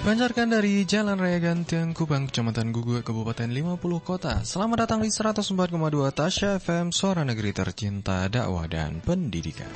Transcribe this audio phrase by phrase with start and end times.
[0.00, 4.40] Dipancarkan dari Jalan Raya Gantian Kubang, Kecamatan Gugu, Kabupaten 50 Kota.
[4.40, 5.60] Selamat datang di 104,2
[6.16, 9.68] Tasya FM, Suara Negeri Tercinta, Dakwah dan Pendidikan.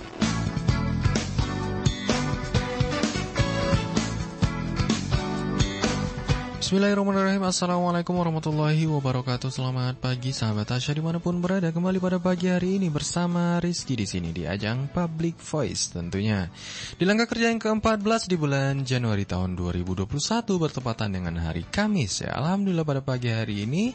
[6.65, 7.45] Bismillahirrahmanirrahim.
[7.45, 9.53] Assalamualaikum warahmatullahi wabarakatuh.
[9.53, 11.69] Selamat pagi sahabat Tasya di mana pun berada.
[11.69, 16.48] Kembali pada pagi hari ini bersama Rizky di sini di ajang Public Voice tentunya.
[16.97, 20.09] Di langkah kerja yang ke-14 di bulan Januari tahun 2021
[20.57, 22.33] Bertepatan dengan hari Kamis ya.
[22.33, 23.93] Alhamdulillah pada pagi hari ini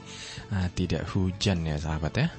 [0.53, 2.29] nah, Tidak hujan ya sahabat ya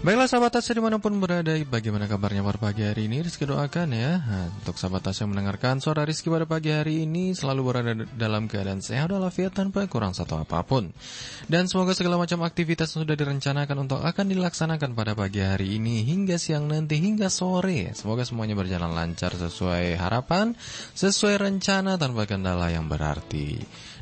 [0.00, 3.20] Baiklah sahabat Tasya di mana pun berada Bagaimana kabarnya pada pagi hari ini?
[3.20, 4.24] Rizky doakan ya.
[4.64, 9.12] Untuk sahabat Tasya mendengarkan suara Rizky pada pagi hari ini Selalu berada dalam keadaan sehat
[9.12, 10.88] walafiat tanpa kurang satu apa pun.
[11.52, 16.00] Dan semoga segala macam aktivitas yang sudah direncanakan Untuk akan dilaksanakan pada pagi hari ini
[16.08, 17.92] Hingga siang nanti hingga sore.
[17.92, 20.56] Semoga semuanya berjalan lancar sesuai harapan
[20.96, 23.60] Sesuai rencana tanpa kendala yang berarti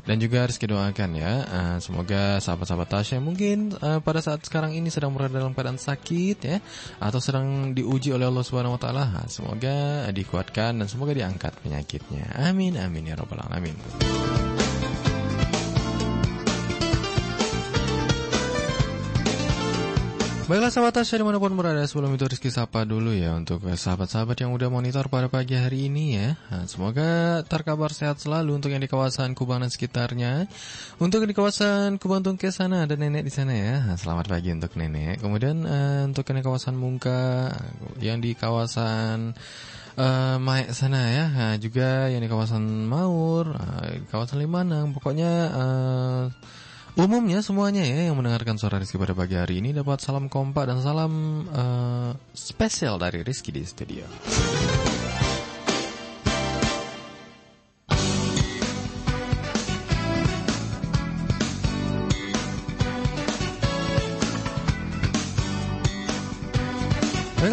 [0.09, 4.89] dan juga harus doakan ya, uh, semoga sahabat-sahabat Tasya mungkin uh, pada saat sekarang ini
[4.89, 6.57] sedang berada dalam keadaan sakit ya,
[6.97, 9.05] atau sedang diuji oleh Allah Subhanahu Wa Taala.
[9.29, 12.41] Semoga dikuatkan dan semoga diangkat penyakitnya.
[12.41, 13.77] Amin amin ya robbal alamin.
[20.49, 24.33] Baiklah sahabat Tasya di mana pun berada Sebelum itu Rizky Sapa dulu ya Untuk sahabat-sahabat
[24.41, 26.41] yang udah monitor pada pagi hari ini ya.
[26.49, 30.49] Nah, Semoga terkabar sehat selalu Untuk yang di kawasan Kubang dan sekitarnya.
[30.97, 33.93] Untuk di kawasan Kubang Tungke sana Ada nenek di sana ya.
[33.93, 35.21] Nah, Selamat pagi untuk nenek.
[35.21, 37.53] Kemudian uh, untuk yang di kawasan Mungka
[38.01, 39.37] Yang di kawasan
[40.01, 41.25] uh, Maek sana ya.
[41.29, 44.97] Nah, Juga yang di kawasan Maur uh, Kawasan Limanang.
[44.97, 46.25] Pokoknya uh,
[46.97, 50.81] Umumnya semuanya ya yang mendengarkan suara Rizky pada pagi hari ini dapat salam kompak dan
[50.81, 54.05] salam uh, spesial dari Rizky di studio.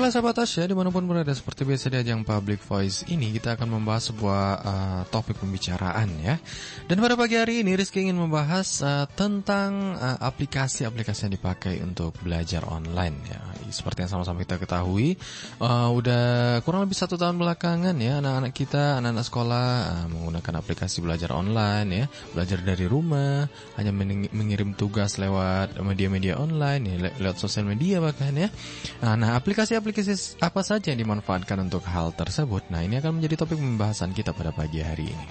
[0.06, 3.58] Baiklah sahabat Tasya, di mana pun berada seperti biasa di ajang Public Voice ini kita
[3.58, 6.38] akan membahas sebuah uh, topik pembicaraan ya.
[6.86, 12.14] Dan pada pagi hari ini Rizky ingin membahas uh, tentang aplikasi-aplikasi uh, yang dipakai untuk
[12.22, 13.42] belajar online ya.
[13.66, 15.18] Seperti yang sama-sama kita ketahui,
[15.58, 21.02] uh, udah kurang lebih satu tahun belakangan ya anak-anak kita, anak-anak sekolah uh, menggunakan aplikasi
[21.02, 23.90] belajar online ya, belajar dari rumah, hanya
[24.30, 28.54] mengirim tugas lewat media-media online ya, le lewat sosial media bahkan ya.
[29.02, 32.68] Nah, aplikasi aplikasi apa saja yang dimanfaatkan untuk hal tersebut?
[32.68, 35.26] Nah, ini akan menjadi topik pembahasan kita pada pagi hari ini.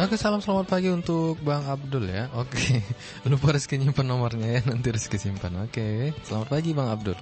[0.00, 2.78] Oke salam selamat pagi untuk Bang Abdul ya Oke
[3.26, 7.18] lupa Rizky nyimpan nomornya ya Nanti Rizky simpan Oke selamat pagi Bang Abdul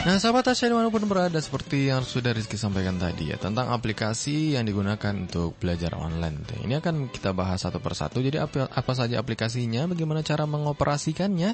[0.00, 3.68] Nah sahabat Tasya di mana pun berada seperti yang sudah Rizky sampaikan tadi ya Tentang
[3.68, 8.24] aplikasi yang digunakan untuk belajar online Ini akan kita bahas satu persatu.
[8.24, 11.52] Jadi apa, apa saja aplikasinya, bagaimana cara mengoperasikannya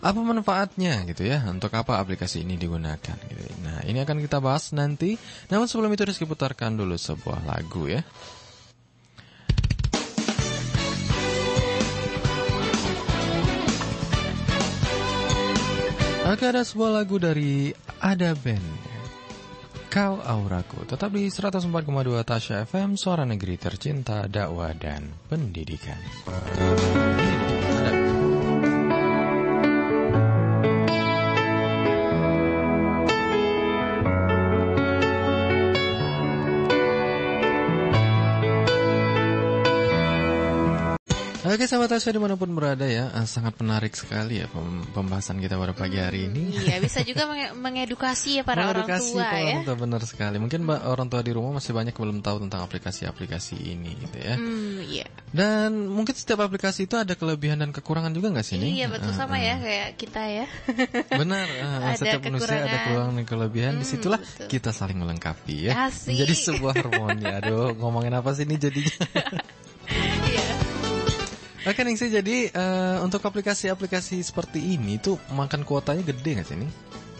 [0.00, 3.44] Apa manfaatnya gitu ya Untuk apa aplikasi ini digunakan gitu.
[3.60, 5.20] Nah ini akan kita bahas nanti.
[5.52, 8.00] Namun sebelum itu Rizky putarkan dulu sebuah lagu ya
[16.32, 18.64] Oke ada sebuah lagu dari Ada Band.
[19.92, 21.68] Kau Auraku Tetap di 104,2
[22.24, 26.00] Tasya FM Suara Negeri Tercinta Dakwah dan Pendidikan
[41.52, 44.48] Oke sahabat Tasya di mana pun berada ya Sangat menarik sekali ya
[44.96, 46.64] pembahasan kita pada pagi hari ini.
[46.64, 49.44] Iya bisa juga menge mengedukasi ya para mengedukasi orang tua para ya.
[49.52, 50.36] orang tua, Benar sekali.
[50.40, 54.40] Mungkin orang tua di rumah masih banyak belum tahu tentang aplikasi-aplikasi ini gitu ya.
[54.40, 55.04] Hmm, iya.
[55.28, 58.80] Dan mungkin setiap aplikasi itu ada kelebihan dan kekurangan juga nggak sih ini?
[58.80, 60.46] Iya betul sama uh, ya kayak kita ya.
[61.20, 63.12] Benar uh, Setiap manusia ada kekurangan.
[63.12, 63.72] dan kelebihan.
[63.76, 64.48] Hmm, Di situlah betul.
[64.48, 65.92] kita saling melengkapi ya.
[65.92, 66.16] Asik.
[66.16, 67.28] Jadi sebuah harmoni.
[67.28, 68.96] Aduh ngomongin apa sih ini jadinya
[71.62, 76.68] Oke Ningsi, jadi uh, untuk aplikasi-aplikasi seperti ini tuh makan kuotanya gede nggak sih ini?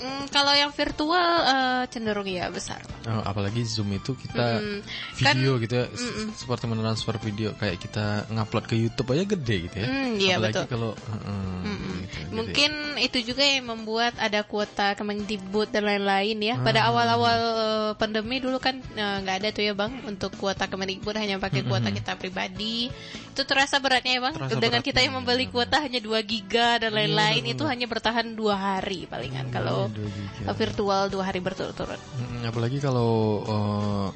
[0.02, 1.14] Hmm, kalau yang virtual
[1.46, 2.82] eh, cenderung ya besar.
[3.06, 4.58] Oh, apalagi Zoom itu kita.
[4.58, 4.82] Kan-
[5.14, 9.76] video gitu ya, s- seperti mentransfer video kayak kita ngupload ke YouTube aja gede gitu
[9.78, 9.86] ya.
[9.86, 10.66] Mm, iya, apalagi betul.
[10.74, 11.62] kalau heeh,
[12.02, 12.34] gitu, gede.
[12.34, 16.58] Mungkin itu juga yang membuat ada kuota Kemendikbud dan lain-lain ya.
[16.58, 21.38] Pada awal-awal eh, pandemi dulu kan nggak ada tuh ya bang untuk kuota Kemendikbud hanya
[21.38, 22.90] pakai kuota kita pribadi.
[23.32, 24.34] Itu terasa beratnya ya bang.
[24.37, 27.87] Terasa Dengan beratnya, kita yang membeli kuota hanya 2 giga dan lain-lain benar, itu hanya
[27.88, 29.49] bertahan dua hari palingan.
[29.49, 30.08] Kalau dua
[30.44, 31.96] eh, virtual dua hari berturut-turut.
[32.44, 34.08] Apalagi kalau eh,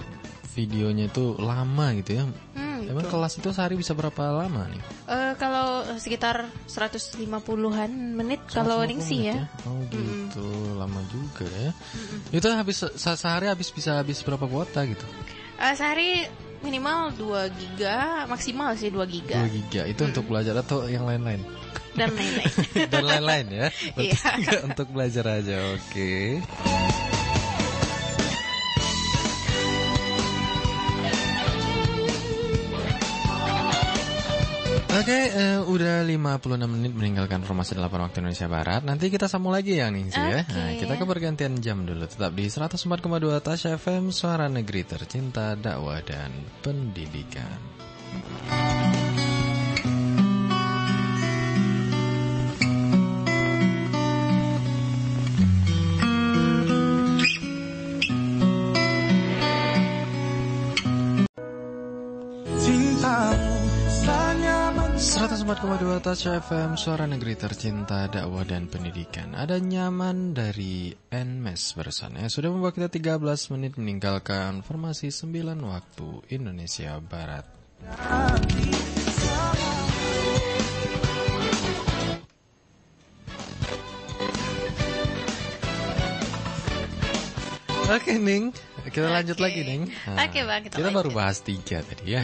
[0.52, 2.24] videonya itu lama gitu ya.
[2.56, 4.80] Hmm, Emang kelas itu sehari bisa berapa lama nih?
[5.08, 9.44] Eh, kalau sekitar 150-an menit kalau 150 Ningsi menit ya.
[9.64, 10.46] Oh gitu,
[10.76, 11.72] lama juga ya.
[12.32, 15.04] Itu habis se- sehari habis bisa habis berapa kuota gitu?
[15.56, 16.24] Eh, sehari
[16.64, 19.82] minimal 2 giga, maksimal sih 2 giga 2 giga.
[19.84, 21.44] Itu untuk belajar atau yang lain-lain?
[21.96, 22.52] dan lain-lain.
[22.92, 23.66] Dan lain-lain ya.
[23.96, 24.20] Iya.
[24.44, 25.56] nggak untuk belajar aja.
[25.74, 26.44] Oke.
[34.96, 38.80] Oke, eh, udah 56 menit meninggalkan formasi 8 waktu Indonesia Barat.
[38.80, 40.40] Nanti kita sambung lagi ya nih ya.
[40.40, 40.56] Oke.
[40.56, 42.08] Nah, kita ke pergantian jam dulu.
[42.08, 46.32] Tetap di 104,2 Tasya FM, Suara Negeri Tercinta, Dakwah dan
[46.64, 47.60] Pendidikan.
[65.96, 69.32] 104,2 Touch FM Suara Negeri Tercinta Dakwah dan Pendidikan.
[69.32, 73.16] Ada nyaman dari NMES bersama Sudah membawa kita 13
[73.56, 77.48] menit meninggalkan formasi 9 waktu Indonesia Barat.
[87.88, 88.52] Oke Ning,
[88.96, 89.44] kita lanjut Oke.
[89.44, 91.12] lagi Ning Oke, Bang, kita Kita baru lanjut.
[91.14, 92.20] bahas tiga tadi ya.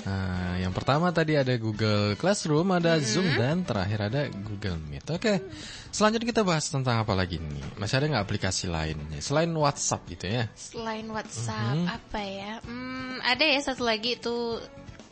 [0.00, 3.08] Nah, yang pertama tadi ada Google Classroom, ada Mm-hmm.
[3.08, 5.06] Zoom dan terakhir ada Google Meet.
[5.10, 5.40] Oke,
[5.88, 7.64] selanjutnya kita bahas tentang apa lagi nih?
[7.74, 10.44] Masih ada nggak aplikasi lainnya selain WhatsApp gitu ya?
[10.52, 11.86] Selain WhatsApp Mhm.
[11.88, 12.52] apa ya?
[12.62, 14.60] Hmm, ada ya satu lagi itu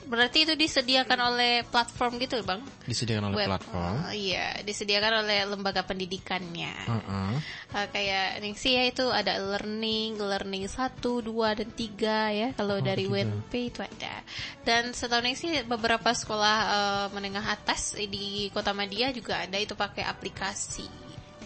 [0.09, 2.65] berarti itu disediakan oleh platform gitu, Bang.
[2.89, 3.49] Disediakan oleh Web.
[3.53, 3.95] platform.
[4.09, 6.75] Oh, iya, disediakan oleh lembaga pendidikannya.
[6.89, 7.31] Heeh.
[7.77, 12.49] Eh, kayak Ningsi ya itu ada learning, learning 1, 2 dan 3 ya.
[12.57, 13.13] Kalau dari gitu.
[13.13, 14.25] WNP itu ada.
[14.65, 20.09] Dan setahu Ningsi beberapa sekolah eh, menengah atas di Kota Madia juga ada itu pakai
[20.09, 20.89] aplikasi.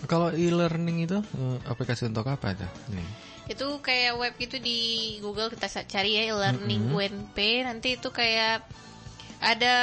[0.06, 2.70] Kalau e-learning itu eh, aplikasi untuk apa aja?
[2.88, 3.31] Nih.
[3.52, 4.78] Itu kayak web itu di
[5.20, 8.64] Google kita cari ya learning WNP nanti itu kayak
[9.42, 9.74] ada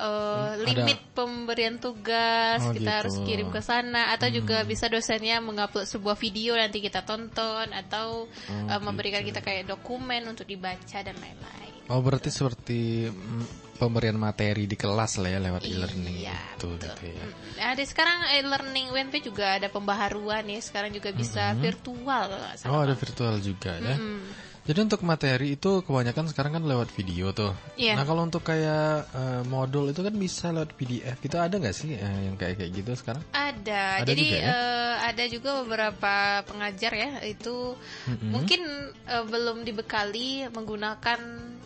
[0.00, 2.88] ada- limit pemberian tugas Oh, kita gitu.
[2.88, 4.08] harus kirim ke sana.
[4.16, 7.68] Atau juga bisa dosennya mengupload sebuah video nanti kita tonton.
[7.70, 11.71] Atau Oh, eh, memberikan kita kayak dokumen untuk dibaca dan lain-lain.
[11.90, 16.86] Oh, berarti seperti mm, pemberian materi di kelas lah ya lewat e-learning Iya, itu betul.
[16.86, 17.24] gitu ya.
[17.26, 17.70] Mm.
[17.74, 20.60] Ada sekarang e-learning WNP juga ada pembaharuan ya.
[20.62, 22.30] Sekarang juga bisa virtual.
[22.30, 22.72] kalau nggak salah.
[22.74, 23.96] Oh, ada virtual juga ya.
[23.98, 24.52] Mm.
[24.62, 27.50] Jadi untuk materi itu kebanyakan sekarang kan lewat video tuh.
[27.74, 27.98] Iya.
[27.98, 31.18] Nah kalau untuk kayak eh, modul itu kan bisa lewat PDF.
[31.18, 33.26] Gitu ada nggak sih eh, yang kayak kayak gitu sekarang?
[33.34, 34.06] Ada.
[34.06, 34.46] Ada Jadi juga ya?
[34.54, 36.14] eh, ada juga beberapa
[36.46, 37.74] pengajar ya itu
[38.22, 38.62] mungkin
[39.10, 41.18] eh, belum dibekali menggunakan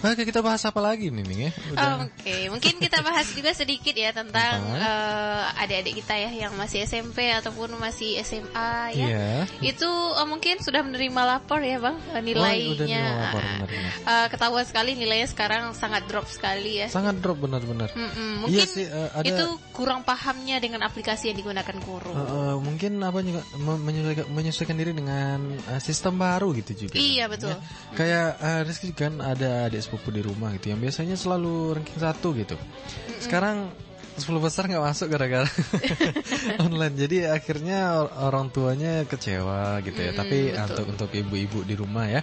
[0.00, 1.52] Oke, kita bahas apa lagi nih, Ning ya?
[1.68, 2.08] Udah.
[2.08, 7.28] Oke, mungkin kita bahas juga sedikit ya tentang eh, adik-adik kita ya yang masih SMP
[7.28, 9.06] ataupun masih SMA ya.
[9.06, 9.28] Iya.
[9.60, 9.84] Itu
[10.16, 12.80] eh, mungkin sudah menerima lapor ya, Bang, eh, Oh, nilainya.
[12.80, 13.92] nih lapor, benar-benar.
[14.00, 16.88] eh, ketahuan sekali nilainya sekarang sangat drop sekali ya.
[16.88, 17.92] Sangat drop benar-benar.
[17.92, 22.08] Mm-mm, Iya mungkin sih, eh, ada- itu kurang pahamnya dengan aplikasi yang digunakan guru.
[22.08, 26.96] Eh, eh, mungkin apa juga me- menyesuaikan, menyesuaikan diri dengan eh, sistem baru gitu juga.
[26.96, 27.52] Iya, betul.
[27.52, 27.60] Ya.
[27.92, 32.30] Kayak eh, Rizky kan ada adik sepupu di rumah gitu yang biasanya selalu ranking satu
[32.32, 32.54] gitu.
[33.18, 33.74] Sekarang
[34.14, 35.48] 10 besar nggak masuk gara-gara
[36.64, 36.94] online.
[36.94, 40.14] Jadi akhirnya or- orang tuanya kecewa gitu ya.
[40.14, 42.22] Tapi untuk untuk ibu-ibu di rumah ya.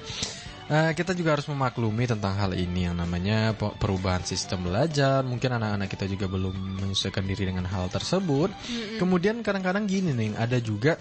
[0.67, 5.23] eh, kita juga harus memaklumi tentang hal ini yang namanya pe- perubahan sistem belajar.
[5.23, 8.51] Mungkin anak-anak kita juga belum menyesuaikan diri dengan hal tersebut.
[8.99, 10.99] Kemudian kadang-kadang gini nih, ada juga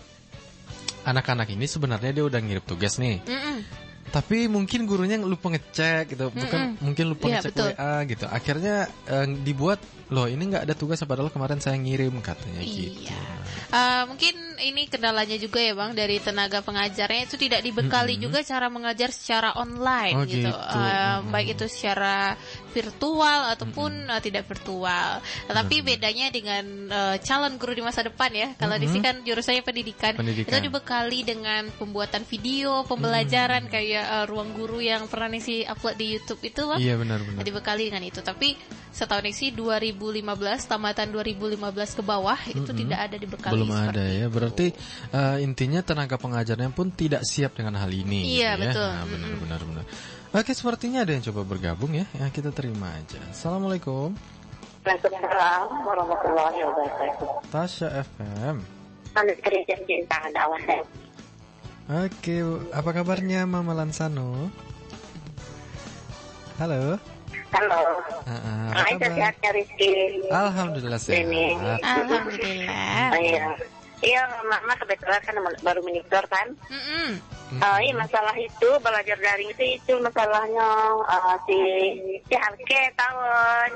[1.02, 3.22] anak-anak ini sebenarnya dia udah ngirim tugas nih.
[3.22, 3.85] Mm-mm.
[4.06, 7.68] Tapi mungkin gurunya lupa ngecek gitu, bukan mungkin lupa Iya, ngecek betul.
[7.74, 8.24] WA gitu.
[8.26, 13.02] Akhirnya eh, dibuat loh ini nggak ada tugas padahal kemarin saya ngirim katanya gitu.
[13.02, 13.18] Iya.
[13.66, 18.70] Eh, mungkin ini kendalanya juga ya bang dari tenaga pengajarnya itu tidak dibekali juga cara
[18.70, 20.50] mengajar secara online Oh, gitu, gitu.
[20.54, 21.34] Eh, Mm-mm.
[21.34, 22.38] baik itu secara
[22.70, 25.18] virtual ataupun eh, tidak virtual.
[25.50, 29.64] Tetapi bedanya dengan eh, calon guru di masa depan ya, kalau di sini kan jurusannya
[29.64, 30.50] pendidikan, Pendidikan.
[30.52, 36.06] itu dibekali dengan pembuatan video, pembelajaran kayak eh, ruang guru yang pernah Nisi upload di
[36.16, 37.42] YouTube itu bang Iya benar-benar.
[37.42, 38.58] dibekali dengan itu tapi
[38.92, 40.24] setahu sih 2015
[40.64, 44.26] tamatan 2015 ke bawah itu tidak ada dibekali Belum ada ya.
[44.32, 44.72] Berarti
[45.12, 48.40] eh, intinya tenaga pengajarnya pun tidak siap dengan hal ini.
[48.40, 48.72] Iya, gitu ya.
[48.72, 48.88] betul.
[48.88, 49.84] Nah, benar-benar benar.
[50.36, 52.04] Oke, sepertinya ada yang coba bergabung ya.
[52.16, 53.20] Ya kita terima aja.
[53.32, 54.12] Assalamualaikum.
[54.84, 57.28] Waalaikumsalam warahmatullahi wabarakatuh.
[57.50, 58.56] Tasya FM.
[59.16, 60.60] Anu kerja cinta dakwah.
[61.86, 62.42] Oke,
[62.74, 64.50] apa kabarnya Mama Lansano?
[66.58, 66.98] Halo.
[67.54, 67.82] Halo.
[68.26, 69.14] Ah, ah, apa kabar?
[69.14, 69.92] sehatnya Rizky.
[70.26, 71.54] Alhamdulillah Ini.
[71.54, 71.78] sehat.
[71.86, 73.46] alhamdulillah Oh, iya.
[74.02, 76.50] Iya, mama kebetulan kan baru menikah kan.
[76.66, 77.22] Mm-mm.
[77.62, 80.66] Oh, iya masalah itu belajar daring itu itu masalahnya
[81.06, 81.58] eh, si
[82.26, 83.18] si Harke tahu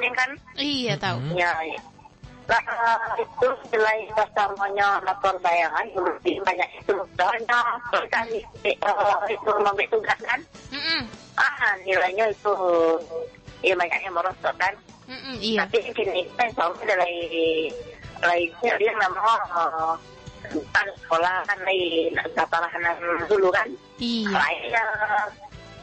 [0.02, 1.78] yang kan iya tahu ya iya.
[1.78, 1.99] Lah,
[2.58, 6.94] eh, itu nilai pertamanya lapor bayangan lebih banyak itu
[8.10, 8.26] kan
[8.66, 8.76] eh,
[9.30, 10.40] itu memberi tugas kan
[11.38, 12.54] ah nilainya itu
[13.62, 14.74] ya banyaknya merosot kan
[15.38, 17.16] iya tapi gini kan soalnya dari
[18.20, 19.94] lainnya dia eh,
[20.74, 22.82] kan sekolah kan lain kepalahan
[23.28, 23.68] dulu kan
[24.02, 24.82] iya lainnya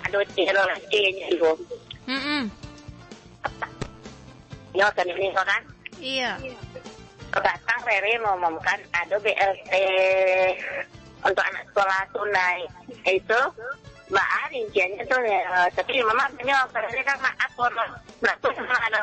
[0.08, 1.52] aduh tiro lagi gitu
[2.08, 2.48] Mm-mm.
[4.72, 5.62] ya kan ini kan
[6.02, 6.38] iya
[7.38, 9.74] datang Rere mengumumkan ada BLT
[11.22, 12.66] untuk anak sekolah tunai
[13.06, 13.42] itu
[14.08, 17.86] Mbak rinciannya tuh ya, tapi mama punya Rere kan maaf kalau
[18.24, 19.02] nggak tuh sama ada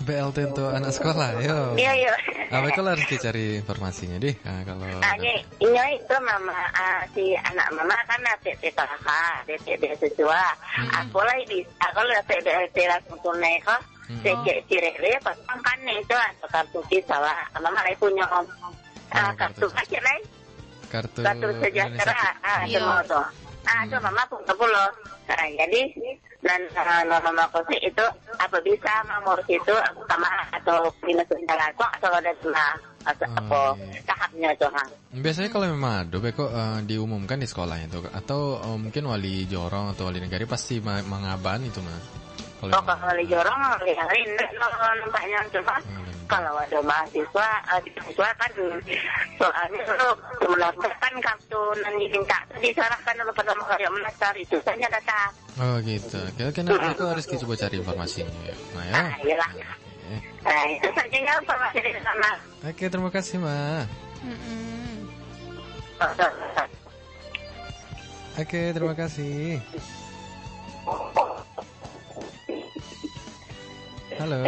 [0.00, 1.76] BLT untuk anak sekolah, yo.
[1.76, 2.14] iya iya
[2.50, 4.32] Apa kalau harus cari informasinya deh?
[4.42, 9.06] Nah, kalau Ah, ini, ini itu mama ah, si anak mama kan DP KK,
[9.46, 10.42] DP beasiswa.
[11.04, 13.78] Aku lagi di, aku dapat BLT langsung tunai kok.
[14.22, 14.36] Saya
[14.66, 17.46] Cirere pasang kan itu atau kartu visa lah.
[17.62, 18.44] Mama lagi punya om.
[19.10, 20.18] Ah, Oh, kartu kartu aja lah.
[20.90, 22.22] kartu, Kartu sejahtera.
[22.42, 22.78] Ah, Iya.
[22.82, 23.26] semua tuh.
[23.66, 24.88] Ah, itu mama pun sepuluh.
[25.30, 25.80] Nah, jadi
[26.42, 28.04] dan uh, mama kosi itu
[28.40, 30.26] apa bisa mau itu aku sama
[30.56, 32.64] atau dinas sosial aku atau ada cuma
[33.00, 34.00] Oh, apa iya.
[34.04, 34.68] tahapnya tuh.
[35.16, 39.96] Biasanya kalau memang ada, Beko eh, diumumkan di sekolahnya itu, atau eh, mungkin wali jorong
[39.96, 41.96] atau wali negari pasti mengaban itu mas.
[42.60, 45.80] Kalau Oh, wali jorong lihatin nampaknya cuma
[46.28, 48.50] kalau ada mahasiswa, eh, di mahasiswa kan
[49.40, 49.82] soalnya
[50.38, 55.22] sebenarnya kan kartu nanti minta diserahkan dulu pada karya mendaftar itu saja data.
[55.58, 56.20] Oh gitu.
[56.20, 58.54] Oke, oke nanti Beko harus coba cari informasinya ya.
[58.76, 58.94] Nah ya.
[58.94, 59.50] Ah, iyalah.
[60.40, 62.30] Nah, itu saja ya informasi dari sana.
[62.62, 63.84] Oke, terima kasih Ma.
[68.38, 69.58] Oke, terima kasih.
[74.20, 74.44] Halo.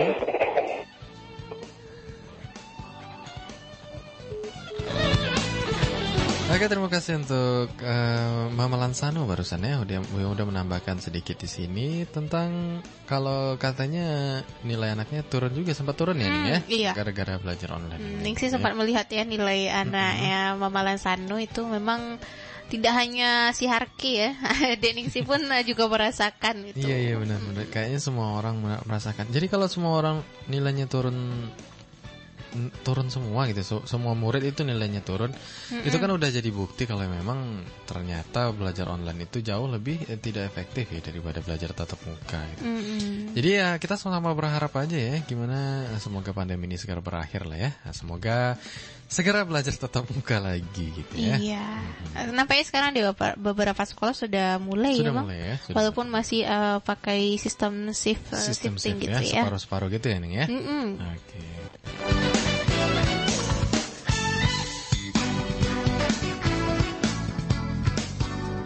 [6.53, 12.05] Oke, terima kasih untuk eh, Mama Lansano barusan ya udah udah menambahkan sedikit di sini
[12.05, 12.77] tentang
[13.09, 16.93] kalau katanya nilai anaknya turun juga sempat turun ya ya Hmm, iya.
[16.93, 17.97] gara-gara belajar online.
[17.97, 18.61] Hmm, ini, Ningsi ya.
[18.61, 22.21] sempat melihat ya nilai anaknya Mama Lansano itu memang
[22.73, 24.33] tidak hanya si Harki ya,
[24.81, 26.89] Dek Ningsi pun juga merasakan itu.
[26.89, 27.69] Iya iya benar benar.
[27.69, 29.29] Kayaknya semua orang mer- merasakan.
[29.29, 31.53] Jadi kalau semua orang nilainya turun
[32.85, 33.63] turun semua gitu.
[33.65, 35.33] So- semua murid itu nilainya turun.
[35.73, 40.53] Itu kan udah jadi bukti kalau memang ternyata belajar online itu jauh lebih eh, tidak
[40.53, 42.63] efektif ya daripada belajar tatap muka gitu.
[42.65, 43.33] Mm-mm.
[43.33, 47.59] Jadi ya kita sama-sama berharap aja ya gimana eh, semoga pandemi ini segera berakhir lah
[47.59, 47.71] ya.
[47.85, 48.57] Nah, semoga
[49.13, 51.37] segera belajar tatap muka lagi gitu ya.
[51.37, 51.67] Iya.
[52.33, 53.05] Nampaknya sekarang di
[53.37, 55.25] beberapa- sekolah sudah mulai Sudah ya, Bang.
[55.29, 55.55] mulai ya.
[55.61, 59.43] Sudah Walaupun masih eh, pakai sistem shift eh, sistem shifting shift gitu ya, ya.
[59.45, 60.47] separuh-separuh gitu ya Ning ya.
[60.49, 60.87] Mm-mm.
[61.13, 61.41] Oke.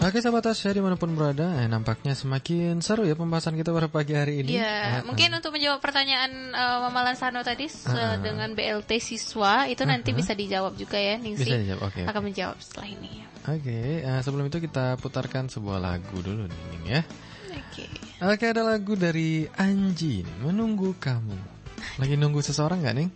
[0.07, 3.91] Oke sahabat Tasya di mana pun berada, eh, nampaknya semakin seru ya pembahasan kita pada
[3.91, 4.55] pagi hari ini.
[4.55, 8.15] Iya, Ah, mungkin untuk menjawab pertanyaan eh, Mama Lansano tadi ah.
[8.23, 11.43] dengan BLT siswa itu nanti bisa dijawab juga ya, Ningsi.
[11.43, 12.03] Bisa dijawab, oke.
[12.07, 13.27] Akan menjawab setelah ini.
[13.51, 17.03] Oke, eh, sebelum itu kita putarkan sebuah lagu dulu nih Ning ya.
[17.51, 17.91] Oke.
[18.23, 21.56] Oke ada lagu dari Anji, Menunggu Kamu.
[21.97, 23.11] Lagi nunggu seseorang nggak Ning?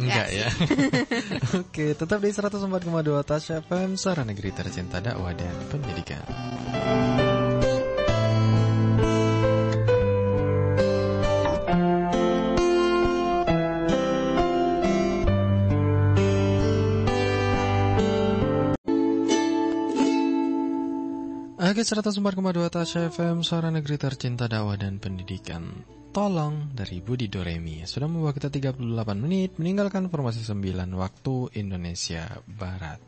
[0.00, 0.48] Enggak ya.
[1.60, 2.60] Oke, tetap di 104,2
[3.26, 6.24] Tasya FM, Suara Negeri Tercinta Dakwah dan Pendidikan.
[21.70, 25.99] Oke, 104,2 Tasya FM, Suara Negeri Tercinta Dakwah dan Pendidikan.
[26.10, 28.82] Tolong dari Budi Doremi sudah membawa kita 38
[29.14, 32.98] menit meninggalkan formasi 9 waktu Indonesia Barat.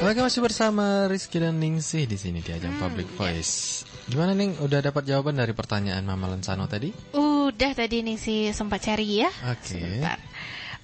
[0.00, 3.84] Oke masih bersama Rizky dan Ningsih di sini di ajang Public Voice.
[4.08, 4.56] Gimana Ning?
[4.64, 6.88] Udah dapat jawaban dari pertanyaan Mama Lensano tadi?
[7.12, 9.32] Udah tadi Ningsi sempat cari ya.
[9.48, 9.76] Oke.
[9.76, 10.16] Sebentar.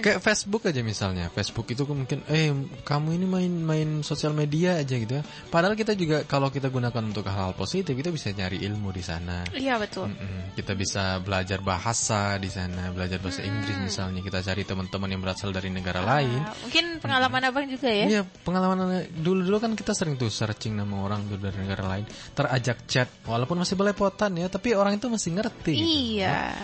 [0.00, 1.28] Kayak Facebook aja misalnya.
[1.28, 2.48] Facebook itu mungkin eh
[2.82, 5.22] kamu ini main-main sosial media aja gitu ya.
[5.52, 9.44] Padahal kita juga kalau kita gunakan untuk hal-hal positif kita bisa nyari ilmu di sana.
[9.52, 10.08] Iya betul.
[10.08, 10.56] Mm-mm.
[10.56, 14.20] Kita bisa belajar bahasa di sana, belajar bahasa Inggris misalnya.
[14.22, 16.40] Kita cari teman-teman yang berasal dari negara lain.
[16.42, 18.06] Ah, mungkin pengalaman abang juga ya.
[18.06, 22.86] Iya, pengalaman dulu-dulu kan kita sering tuh searching nama orang tuh dari negara lain, terajak
[22.86, 25.72] chat, walaupun masih belepotan ya, tapi orang itu masih ngerti.
[25.74, 25.88] gitu.
[26.22, 26.54] Iya.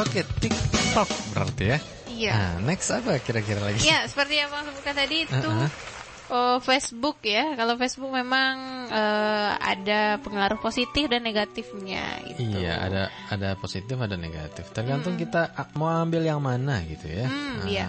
[0.00, 1.78] Oke, TikTok berarti ya.
[2.08, 2.32] Iya.
[2.36, 3.80] Nah, next apa kira-kira lagi?
[3.84, 5.68] Iya, seperti yang Bang sebutkan tadi itu Uh-uh.
[6.30, 7.58] Oh, Facebook ya.
[7.58, 12.56] Kalau Facebook memang eh, ada pengaruh positif dan negatifnya gitu.
[12.58, 14.70] Iya, ada ada positif ada negatif.
[14.70, 17.26] Tergantung kita ah, mau ambil yang mana gitu ya.
[17.26, 17.86] Hmm, Nah, iya.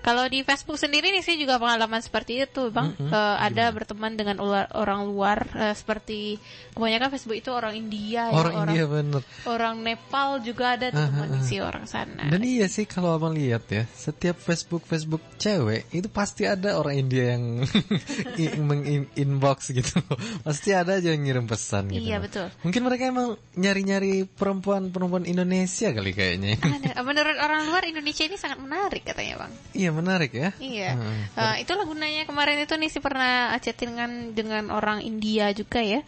[0.00, 2.92] Kalau di Facebook sendiri nih sih juga pengalaman seperti itu, Bang.
[2.92, 3.08] Mm-mm.
[3.08, 6.40] Eh, ada berteman dengan ular- orang luar eh, seperti
[6.72, 9.22] kebanyakan Facebook itu orang India ya, Orang India bener.
[9.44, 12.26] orang Nepal juga ada tuh teman isi orang sana.
[12.26, 16.96] Dan iya sih kalau abang lihat ya, setiap Facebook Facebook cewek itu pasti ada orang
[16.98, 17.60] India yang
[18.60, 20.00] meng-inbox gitu.
[20.46, 22.02] Pasti ada aja yang ngirim pesan gitu.
[22.02, 22.46] Iya, betul.
[22.62, 26.56] Mungkin mereka emang nyari-nyari perempuan-perempuan Indonesia kali kayaknya.
[26.56, 27.02] Ada.
[27.02, 29.52] Menurut orang luar Indonesia ini sangat menarik katanya, Bang.
[29.72, 30.50] iya menarik ya.
[30.56, 31.18] Iya, Heeh.
[31.36, 36.00] Eh, itulah gunanya kemarin itu nih sih pernah chattingan dengan orang India juga ya.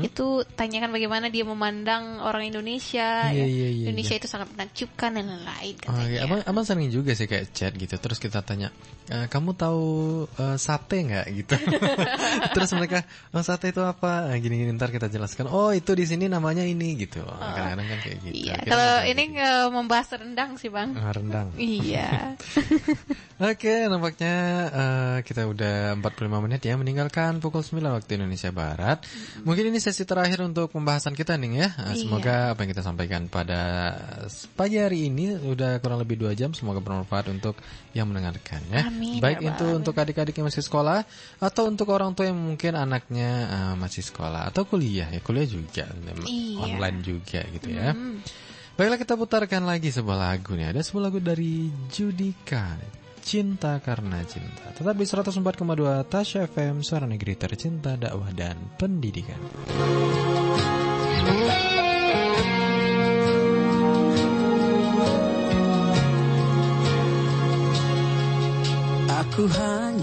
[0.00, 3.30] Itu tanyakan bagaimana dia memandang orang Indonesia.
[3.30, 3.46] Iya, ya.
[3.46, 6.24] iya, iya, Indonesia itu sangat menakjubkan dan lain-lain Oh, iya.
[6.24, 8.68] abang, abang sering juga sih kayak chat gitu Terus kita tanya
[9.06, 9.84] "Eh, Kamu tahu
[10.28, 11.54] eh, sate nggak gitu
[12.54, 16.28] Terus mereka oh, Sate itu apa Nah, Gini-gini ntar kita jelaskan Oh itu di sini
[16.28, 19.52] namanya ini gitu Kadang-kadang kan kayak gitu Iya, kalau nggak ini gitu.
[19.72, 20.90] membahas rendang sih bang.
[20.94, 22.36] Ah, Rendang Iya.
[23.38, 24.34] Oke, nampaknya
[24.66, 29.06] eh, kita udah 45 menit ya meninggalkan pukul 9 waktu Indonesia Barat.
[29.46, 31.68] Mungkin ini sesi terakhir untuk pembahasan kita nih ya.
[31.86, 32.02] Eh, Iya.
[32.02, 33.94] Semoga apa yang kita sampaikan pada
[34.58, 36.50] pagi hari ini udah kurang lebih dua jam.
[36.50, 37.54] Semoga bermanfaat untuk
[37.94, 38.90] yang mendengarkan ya.
[38.90, 39.86] Amin, Baik ya itu Bang.
[39.86, 41.06] untuk adik-adik yang masih sekolah
[41.38, 45.22] atau untuk orang tua yang mungkin anaknya eh, masih sekolah atau kuliah ya.
[45.22, 45.86] Kuliah juga
[46.26, 46.58] Iya.
[46.58, 47.94] online juga gitu ya.
[47.94, 48.18] Hmm.
[48.74, 50.74] Baiklah kita putarkan lagi sebuah lagu nih.
[50.74, 52.97] Ada sebuah lagu dari Judika.
[53.28, 54.72] Cinta karena cinta.
[54.72, 55.44] Tetap di 104,2
[56.08, 59.36] Tasya FM, suara negeri tercinta, dakwah dan pendidikan.
[69.12, 69.98] Aku hanya